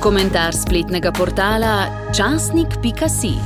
[0.00, 3.36] Komentar spletnega portala časnik.si.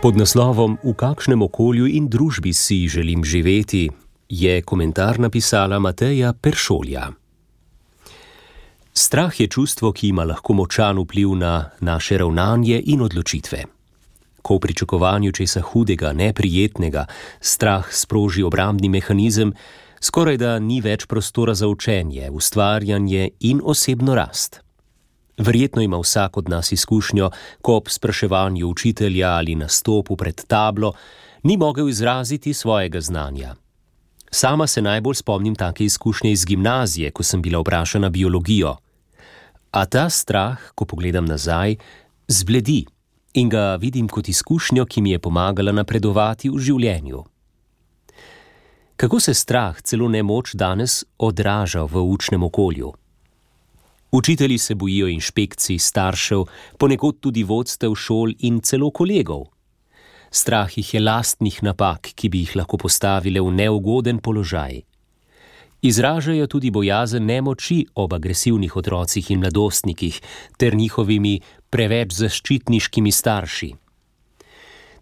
[0.00, 3.90] Pod naslovom V kakšnem okolju in družbi si želim živeti,
[4.28, 7.12] je komentar napisala Mateja Peršolja.
[8.96, 13.64] Strah je čustvo, ki ima lahko močan vpliv na naše ravnanje in odločitve.
[14.40, 17.04] Ko v pričakovanju česa hudega, neprijetnega,
[17.40, 19.52] strah sproži obrambni mehanizem,
[20.00, 24.60] skoraj da ni več prostora za učenje, ustvarjanje in osebno rast.
[25.38, 27.30] Verjetno ima vsak od nas izkušnjo,
[27.62, 30.92] ko ob spraševanju učitelja ali nastopu pred tablo
[31.42, 33.54] ni mogel izraziti svojega znanja.
[34.30, 38.76] Sama se najbolj spomnim take izkušnje iz gimnazije, ko sem bila vprašana biologijo.
[39.70, 41.76] A ta strah, ko pogledam nazaj,
[42.28, 42.86] zbledi
[43.34, 47.24] in ga vidim kot izkušnjo, ki mi je pomagala napredovati v življenju.
[48.96, 52.92] Kako se strah, celo nemoč danes odraža v učnem okolju?
[54.12, 56.44] Učitelji se bojijo inšpekcij, staršev,
[56.78, 59.48] ponekod tudi vodstev šol in celo kolegov.
[60.30, 64.82] Strah jih je lastnih napak, ki bi jih lahko postavile v neugoden položaj.
[65.82, 70.20] Izražajo tudi bojazen nemoči ob agresivnih otrocih in mladostnikih
[70.56, 73.74] ter njihovimi preveč zaščitniškimi starši.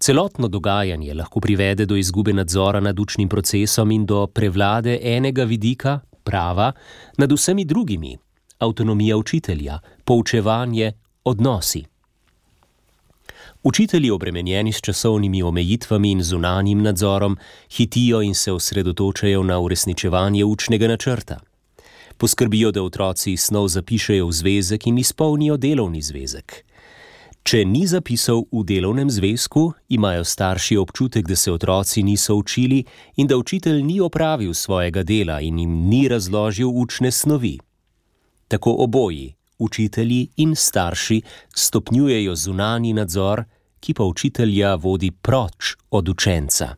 [0.03, 6.01] Celotno dogajanje lahko privede do izgube nadzora nad učnim procesom in do prevlade enega vidika,
[6.25, 6.73] prava,
[7.19, 8.19] nad vsemi drugimi:
[8.59, 10.93] avtonomija učitelja, poučevanje,
[11.25, 11.85] odnosi.
[13.63, 17.39] Učitelji, obremenjeni s časovnimi omejitvami in zunanjim nadzorom,
[17.71, 21.39] hitijo in se osredotočajo na uresničevanje učnega načrta.
[22.17, 26.65] Poskrbijo, da otroci snov zapišejo v zvezek in izpolnijo delovni zvezek.
[27.43, 32.85] Če ni zapisal v delovnem zvezku, imajo starši občutek, da se otroci niso učili
[33.17, 37.59] in da učitelj ni opravil svojega dela in jim ni razložil učne snovi.
[38.49, 41.23] Tako oboji, učitelji in starši,
[41.55, 43.45] stopnjujejo zunani nadzor,
[43.81, 46.75] ki pa učitelja vodi proč od učenca.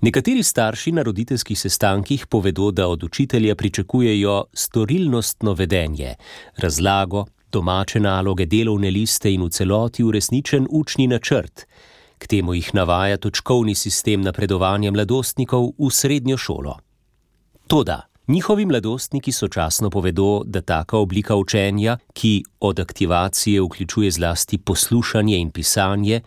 [0.00, 6.14] Nekateri starši na roditeljskih sestankih povedo, da od učitelja pričakujejo storilnostno vedenje,
[6.56, 11.66] razlago, domače naloge, delovne liste in v celoti uresničen učni načrt.
[12.18, 16.78] K temu jih navaja točkovni sistem napredovanja mladostnikov v srednjo šolo.
[17.66, 25.36] Toda njihovi mladostniki sočasno povedo, da taka oblika učenja, ki od aktivacije vključuje zlasti poslušanje
[25.38, 26.20] in pisanje,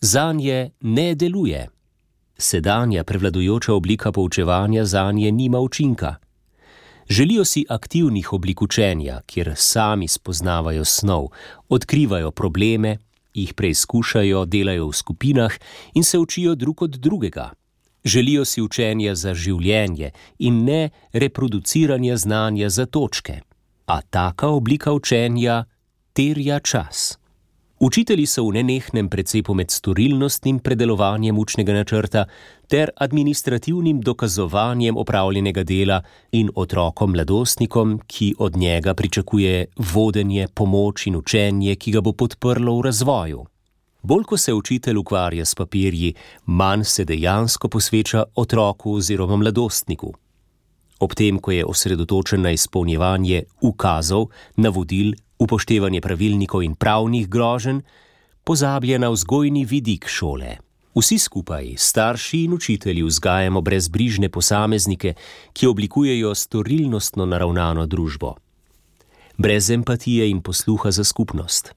[0.00, 1.68] za nje ne deluje.
[2.38, 6.14] Sedanja prevladujoča oblika poučevanja za nje nima učinka.
[7.08, 11.28] Želijo si aktivnih oblik učenja, kjer sami spoznavajo snov,
[11.68, 12.96] odkrivajo probleme,
[13.34, 15.52] jih preizkušajo, delajo v skupinah
[15.94, 17.50] in se učijo drug od drugega.
[18.04, 23.40] Želijo si učenja za življenje in ne reproduciranja znanja za točke.
[23.86, 25.64] A taka oblika učenja
[26.12, 27.17] terja čas.
[27.78, 32.24] Učitelji so v nenehnem precepu med storilnostnim predelovanjem učnega načrta
[32.66, 36.00] ter administrativnim dokazovanjem opravljenega dela
[36.32, 42.74] in otrokom mladostnikom, ki od njega pričakuje vodenje, pomoč in učenje, ki ga bo podprlo
[42.80, 43.44] v razvoju.
[44.02, 46.14] Bolj ko se učitelj ukvarja s papirji,
[46.46, 50.14] manj se dejansko posveča otroku oziroma mladostniku.
[51.00, 57.80] Ob tem, ko je osredotočen na izpolnjevanje ukazov, navodil, upoštevanje pravilnikov in pravnih groženj,
[58.44, 60.56] pozablja na vzgojni vidik šole.
[60.94, 65.14] Vsi skupaj, starši in učitelji, vzgajamo brezbrižne posameznike,
[65.52, 68.34] ki oblikujejo storilnostno naravnano družbo.
[69.36, 71.74] Brez empatije in posluha za skupnost.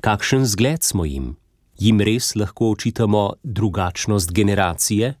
[0.00, 1.36] Kakšen zgled smo jim?
[1.78, 5.14] Jim res lahko očitamo drugačnost generacije?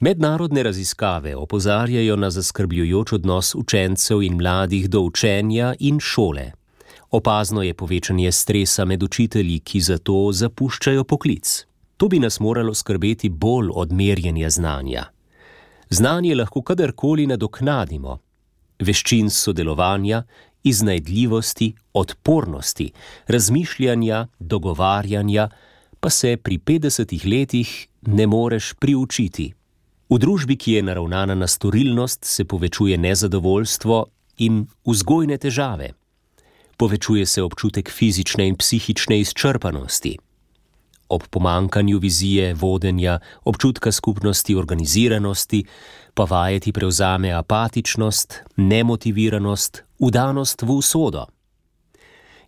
[0.00, 6.52] Mednarodne raziskave opozarjajo na zaskrbljujoč odnos učencev in mladih do učenja in šole.
[7.10, 11.66] Opazno je povečanje stresa med učitelji, ki zato zapuščajo poklic.
[11.96, 15.04] To bi nas moralo skrbeti bolj od merjenja znanja.
[15.90, 18.18] Znanje lahko kadarkoli nadoknadimo.
[18.82, 20.24] Veščin sodelovanja,
[20.62, 22.90] iznajdljivosti, odpornosti,
[23.26, 25.48] razmišljanja, dogovarjanja
[26.00, 29.52] pa se pri 50 letih ne moreš priučiti.
[30.10, 34.04] V družbi, ki je naravnana na storilnost, se povečuje nezadovoljstvo
[34.38, 35.94] in vzgojne težave
[36.76, 40.18] povečuje se občutek fizične in psihične izčrpanosti.
[41.08, 45.64] Ob pomankanju vizije, vodenja, občutka skupnosti, organiziranosti,
[46.14, 51.26] pa vajeti prevzame apatičnost, nemotiviranost, udanost v usodo.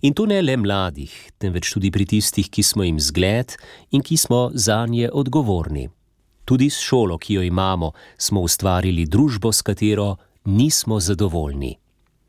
[0.03, 3.57] In to ne le mladih, temveč tudi pri tistih, ki smo jim zgled
[3.91, 5.89] in ki smo za nje odgovorni.
[6.45, 11.75] Tudi s šolo, ki jo imamo, smo ustvarili družbo, s katero nismo zadovoljni.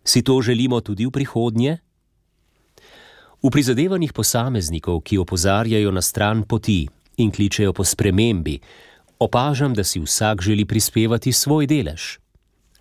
[0.04, 1.78] Si to želimo tudi v prihodnje?
[3.40, 6.84] V prizadevanjih posameznikov, ki opozarjajo na stran poti
[7.24, 8.60] in kličejo po spremembi,
[9.20, 12.20] opažam, da si vsak želi prispevati svoj delež.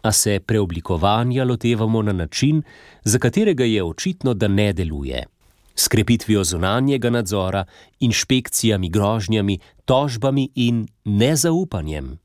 [0.02, 2.62] A se preoblikovanja lotevamo na način,
[3.05, 5.26] za katerega je očitno, da ne deluje.
[5.75, 7.64] S krepitvijo zunanjega nadzora,
[8.00, 12.19] inšpekcijami, grožnjami, tožbami in nezaupanjem.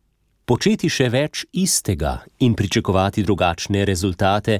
[0.45, 4.59] Početi še več istega in pričakovati drugačne rezultate,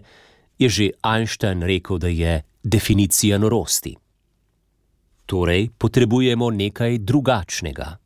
[0.60, 3.96] je že Einstein rekel, da je definicija norosti.
[5.26, 7.98] Torej, potrebujemo nekaj drugačnega.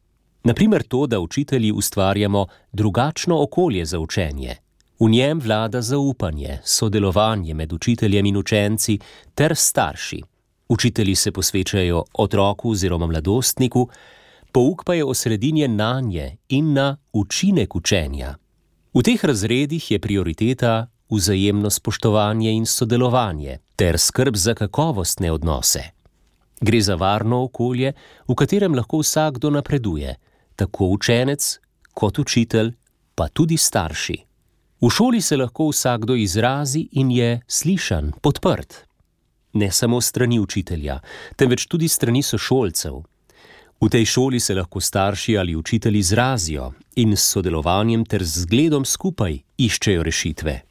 [0.44, 4.56] Naprimer to, da učitelji ustvarjamo drugačno okolje za učenje.
[5.00, 9.00] V njem vlada zaupanje, sodelovanje med učiteljem in učenci
[9.36, 10.22] ter starši.
[10.70, 13.90] Učitelji se posvečajo otroku oziroma mladostniku,
[14.52, 18.36] pouk pa je osredinjen na nje in na učinek učenja.
[18.94, 25.84] V teh razredih je prioriteta vzajemno spoštovanje in sodelovanje ter skrb za kakovostne odnose.
[26.62, 27.94] Gre za varno okolje,
[28.28, 30.16] v katerem lahko vsakdo napreduje,
[30.56, 31.60] tako učenec
[31.94, 32.74] kot učitelj,
[33.16, 34.18] pa tudi starši.
[34.82, 38.74] V šoli se lahko vsakdo izrazi in je slišan, podprt.
[39.54, 41.00] Ne samo strani učitelja,
[41.36, 43.02] temveč tudi strani sošolcev.
[43.82, 49.40] V tej šoli se lahko starši ali učitelji izrazijo in s sodelovanjem ter zgledom skupaj
[49.58, 50.67] iščejo rešitve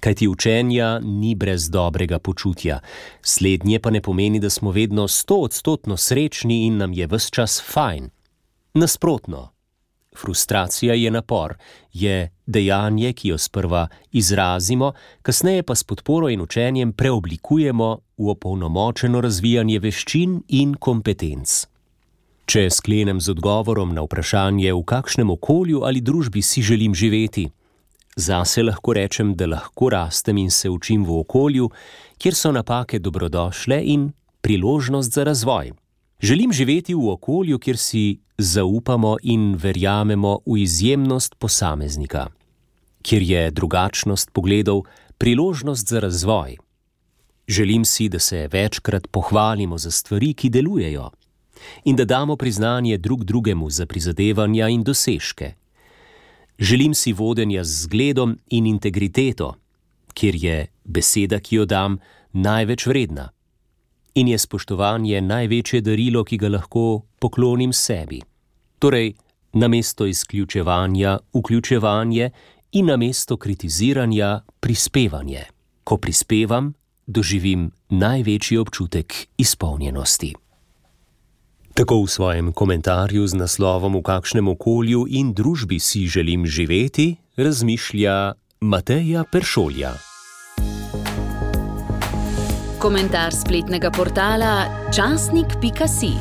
[0.00, 2.80] kajti učenja ni brez dobrega počutja.
[3.22, 8.10] Slednje pa ne pomeni, da smo vedno stoodstotno srečni in nam je vse čas fajn.
[8.74, 9.48] Nasprotno,
[10.16, 11.54] frustracija je napor,
[11.92, 14.92] je dejanje, ki jo sprva izrazimo,
[15.22, 21.66] kasneje pa s podporo in učenjem preoblikujemo v opolnomočeno razvijanje veščin in kompetenc.
[22.48, 27.50] Če sklenem z odgovorom na vprašanje, v kakšnem okolju ali družbi si želim živeti,
[28.18, 31.68] Zase lahko rečem, da lahko rastem in se učim v okolju,
[32.18, 34.10] kjer so napake dobrodošle in
[34.42, 35.70] priložnost za razvoj.
[36.20, 42.26] Želim živeti v okolju, kjer si zaupamo in verjamemo v izjemnost posameznika,
[43.02, 44.82] kjer je drugačnost pogledov
[45.18, 46.56] priložnost za razvoj.
[47.48, 51.10] Želim si, da se večkrat pohvalimo za stvari, ki delujejo,
[51.84, 55.54] in da damo priznanje drug drugemu za prizadevanja in dosežke.
[56.58, 59.54] Želim si vodenja z zgledom in integriteto,
[60.14, 61.98] kjer je beseda, ki jo dam,
[62.32, 63.28] največ vredna.
[64.14, 68.20] In je spoštovanje največje darilo, ki ga lahko poklonim sebi.
[68.78, 69.14] Torej,
[69.52, 72.30] namesto izključevanja, vključevanje
[72.72, 75.44] in namesto kritiziranja, prispevanje.
[75.84, 76.74] Ko prispevam,
[77.06, 80.34] doživim največji občutek izpolnjenosti.
[81.78, 88.34] Tako v svojem komentarju z naslovom, v kakšnem okolju in družbi si želim živeti, razmišlja
[88.66, 89.94] Mateja Peršolja.
[92.82, 96.18] Komentar spletnega portala časnik.si.